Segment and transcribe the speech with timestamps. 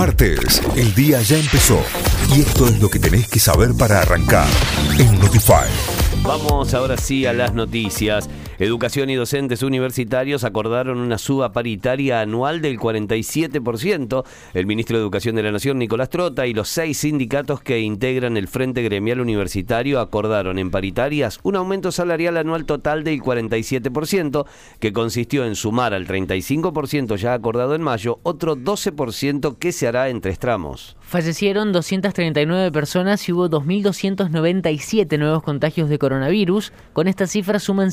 [0.00, 1.78] Martes, el día ya empezó
[2.34, 4.48] y esto es lo que tenés que saber para arrancar
[4.98, 5.68] en Notify.
[6.22, 8.30] Vamos ahora sí a las noticias.
[8.60, 14.22] Educación y docentes universitarios acordaron una suba paritaria anual del 47%.
[14.52, 18.36] El ministro de Educación de la Nación, Nicolás Trota, y los seis sindicatos que integran
[18.36, 24.44] el Frente Gremial Universitario acordaron en paritarias un aumento salarial anual total del 47%,
[24.78, 30.10] que consistió en sumar al 35% ya acordado en mayo otro 12% que se hará
[30.10, 30.98] en tres tramos.
[31.00, 36.74] Fallecieron 239 personas y hubo 2.297 nuevos contagios de coronavirus.
[36.92, 37.90] Con esta cifra suman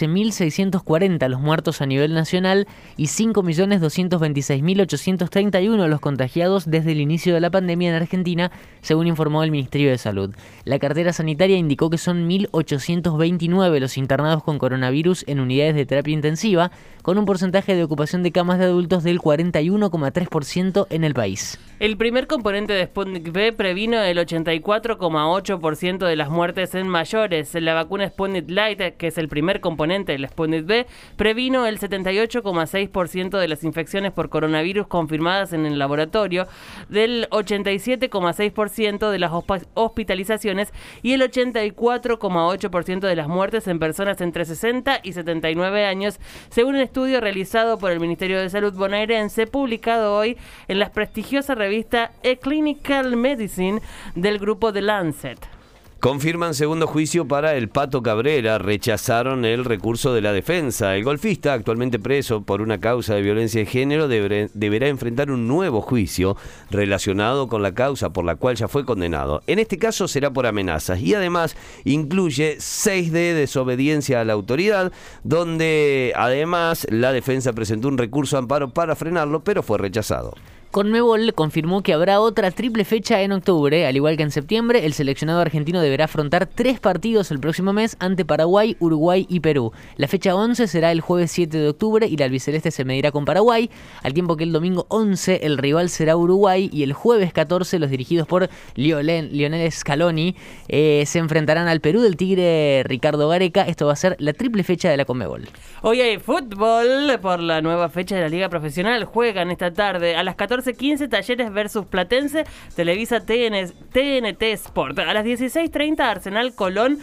[0.00, 7.50] 113.640 los muertos a nivel nacional y 5.226.831 los contagiados desde el inicio de la
[7.50, 10.34] pandemia en Argentina, según informó el Ministerio de Salud.
[10.64, 16.14] La cartera sanitaria indicó que son 1.829 los internados con coronavirus en unidades de terapia
[16.14, 16.70] intensiva,
[17.02, 21.58] con un porcentaje de ocupación de camas de adultos del 41,3% en el país.
[21.80, 27.54] El primer componente de Sputnik V previno el 84,8% de las muertes en mayores.
[27.54, 33.38] La vacuna Sputnik Light, que es el primer componente del Sputnik V, previno el 78,6%
[33.38, 36.46] de las infecciones por coronavirus confirmadas en el laboratorio,
[36.88, 39.32] del 87,6% de las
[39.74, 46.74] hospitalizaciones y el 84,8% de las muertes en personas entre 60 y 79 años, según
[46.74, 50.36] un estudio realizado por el Ministerio de Salud bonaerense, publicado hoy
[50.68, 53.80] en las prestigiosas revistas revista e Clinical Medicine
[54.16, 55.59] del grupo The Lancet.
[56.00, 58.56] Confirman segundo juicio para el Pato Cabrera.
[58.56, 60.96] Rechazaron el recurso de la defensa.
[60.96, 65.82] El golfista, actualmente preso por una causa de violencia de género, deberá enfrentar un nuevo
[65.82, 66.38] juicio
[66.70, 69.42] relacionado con la causa por la cual ya fue condenado.
[69.46, 71.54] En este caso será por amenazas y además
[71.84, 74.92] incluye 6 de desobediencia a la autoridad,
[75.22, 80.32] donde además la defensa presentó un recurso amparo para frenarlo, pero fue rechazado.
[80.70, 84.92] Conmebol confirmó que habrá otra triple fecha en octubre, al igual que en septiembre, el
[84.92, 89.72] seleccionado argentino deberá afrontar tres partidos el próximo mes ante Paraguay, Uruguay y Perú.
[89.96, 93.24] La fecha 11 será el jueves 7 de octubre y la albiceleste se medirá con
[93.24, 93.68] Paraguay,
[94.04, 97.90] al tiempo que el domingo 11 el rival será Uruguay y el jueves 14 los
[97.90, 100.36] dirigidos por Lionel Scaloni
[100.68, 103.62] eh, se enfrentarán al Perú del Tigre Ricardo Gareca.
[103.62, 105.48] Esto va a ser la triple fecha de la Conmebol.
[105.82, 109.04] Hoy hay fútbol por la nueva fecha de la Liga Profesional.
[109.04, 112.44] Juegan esta tarde a las 14 15 Talleres versus Platense,
[112.74, 114.98] Televisa TNT Sport.
[114.98, 116.98] A las 16.30 Arsenal Colón.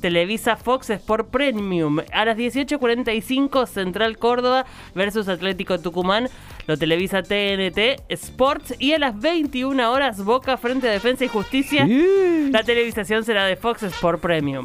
[0.00, 1.98] Televisa Fox Sport Premium.
[2.12, 4.64] A las 18.45 Central Córdoba
[4.94, 6.28] versus Atlético Tucumán.
[6.66, 8.74] Lo televisa TNT Sports.
[8.78, 11.86] Y a las 21 horas Boca frente a Defensa y Justicia.
[11.86, 14.64] La televisación será de Fox Sport Premium.